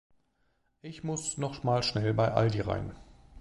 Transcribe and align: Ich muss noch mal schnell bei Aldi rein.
Ich 0.81 1.03
muss 1.03 1.37
noch 1.37 1.63
mal 1.63 1.83
schnell 1.83 2.15
bei 2.15 2.31
Aldi 2.31 2.61
rein. 2.61 2.95